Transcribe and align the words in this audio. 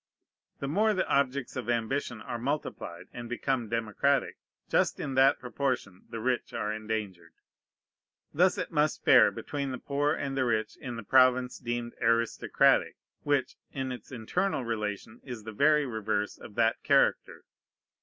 The 0.59 0.67
more 0.67 0.95
the 0.95 1.07
objects 1.07 1.55
of 1.55 1.69
ambition 1.69 2.21
are 2.23 2.39
multiplied 2.39 3.05
and 3.13 3.29
become 3.29 3.69
democratic, 3.69 4.39
just 4.67 4.99
in 4.99 5.13
that 5.13 5.37
proportion 5.37 6.05
the 6.09 6.19
rich 6.19 6.55
are 6.55 6.73
endangered. 6.73 7.33
Thus 8.33 8.57
it 8.57 8.71
must 8.71 9.03
fare 9.05 9.29
between 9.29 9.69
the 9.71 9.77
poor 9.77 10.13
and 10.15 10.35
the 10.35 10.43
rich 10.45 10.75
in 10.75 10.95
the 10.95 11.03
province 11.03 11.59
deemed 11.59 11.93
aristocratic, 12.01 12.95
which 13.21 13.57
in 13.73 13.91
its 13.91 14.11
internal 14.11 14.65
relation 14.65 15.21
is 15.23 15.43
the 15.43 15.51
very 15.53 15.85
reverse 15.85 16.35
of 16.39 16.55
that 16.55 16.81
character. 16.81 17.45